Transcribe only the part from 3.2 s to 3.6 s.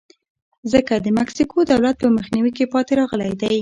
دی.